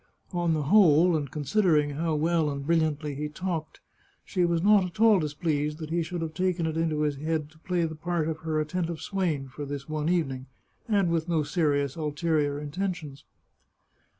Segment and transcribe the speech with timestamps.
[0.33, 3.81] On the whole, and considering how well and brilliantly he talked,
[4.25, 7.51] she was not at all displeased that he should have taken it into his head
[7.51, 10.47] to play the part of her attentive swain for this one evening,
[10.87, 13.25] and with no serious ulterior intentions.